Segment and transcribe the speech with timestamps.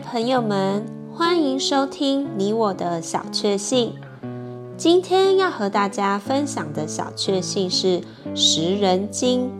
[0.00, 3.94] 朋友们，欢迎收听你我的小确幸。
[4.76, 8.02] 今天要和大家分享的小确幸是
[8.34, 9.50] 食人鲸。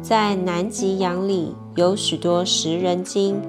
[0.00, 3.42] 在南极洋里有许多食人鲸，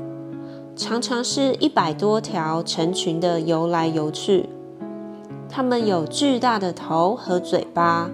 [0.75, 4.49] 常常是一百多条成群的游来游去。
[5.47, 8.09] 它们有巨大的头和嘴巴，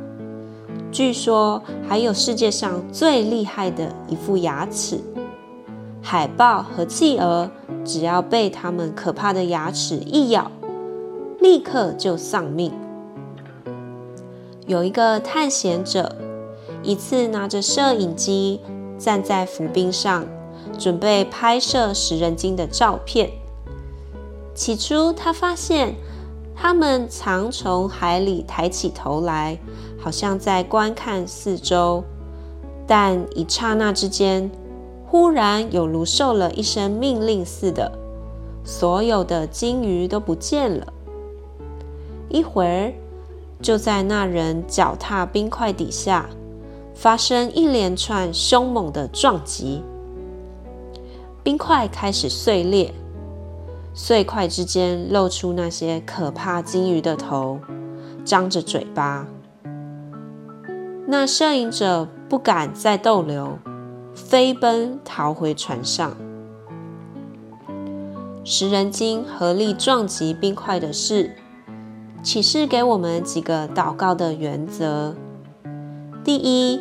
[0.91, 4.99] 据说还有世界上最厉害的一副牙齿。
[6.11, 7.51] 海豹和企鹅
[7.85, 10.51] 只要被它们可怕的牙齿一咬，
[11.39, 12.73] 立刻就丧命。
[14.65, 16.15] 有一个探险者，
[16.81, 18.59] 一次拿着摄影机
[18.97, 20.25] 站在浮冰上，
[20.79, 23.29] 准备拍摄食人鲸的照片。
[24.55, 25.93] 起初，他发现。
[26.55, 29.59] 他们常从海里抬起头来，
[29.99, 32.03] 好像在观看四周，
[32.87, 34.49] 但一刹那之间，
[35.09, 37.91] 忽然有如受了一声命令似的，
[38.63, 40.93] 所有的鲸鱼都不见了。
[42.29, 42.93] 一会儿，
[43.59, 46.29] 就在那人脚踏冰块底下，
[46.93, 49.81] 发生一连串凶猛的撞击，
[51.41, 52.93] 冰块开始碎裂。
[53.95, 57.57] 碎块之间露出那些可怕鲸鱼的头，
[58.23, 59.27] 张着嘴巴。
[61.07, 63.57] 那摄影者不敢再逗留，
[64.27, 66.15] 飞奔逃回船上。
[68.43, 71.35] 食人鲸合力撞击冰块的事，
[72.21, 75.15] 启示给我们几个祷告的原则：
[76.23, 76.79] 第一，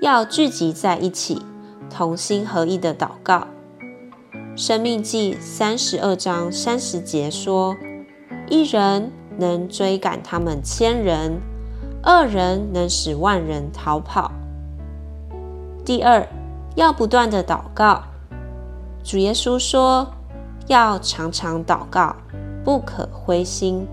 [0.00, 1.42] 要聚集在一起，
[1.90, 3.48] 同心合意的祷告。
[4.54, 7.74] 生命记三十二章三十节说
[8.48, 11.40] ：“一人能追赶他们千人，
[12.02, 14.30] 二人能使万人逃跑。”
[15.84, 16.26] 第二，
[16.74, 18.02] 要不断的祷告。
[19.02, 20.08] 主耶稣说
[20.66, 22.16] ：“要常常祷告，
[22.64, 23.86] 不可灰心。”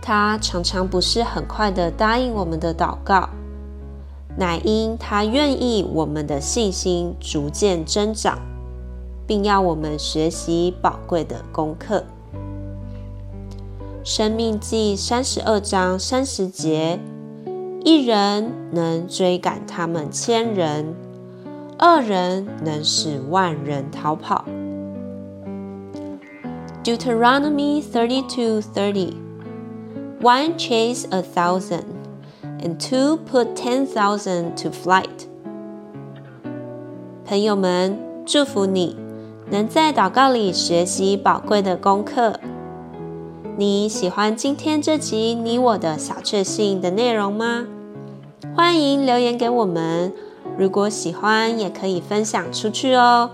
[0.00, 3.28] 他常常不是很快的答应我们的祷告。
[4.36, 8.38] 乃因他愿意我们的信心逐渐增长，
[9.26, 12.04] 并要我们学习宝贵的功课。
[14.02, 16.98] 生命记三十二章三十节：
[17.84, 20.94] 一人能追赶他们千人，
[21.78, 24.46] 二人能使万人逃跑。
[26.82, 29.12] Deuteronomy thirty two thirty:
[30.22, 31.84] One chase a thousand.
[32.62, 35.26] And two put ten thousand to flight。
[37.26, 38.96] 朋友们，祝福你
[39.50, 42.40] 能在祷告里学习宝贵的功课。
[43.58, 47.66] 你喜欢今天这集你我的小确幸的内容吗？
[48.56, 50.12] 欢迎留言给我们。
[50.56, 53.30] 如果喜欢，也可以分享出去哦。